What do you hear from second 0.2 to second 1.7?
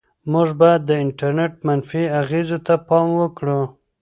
موږ باید د انټرنيټ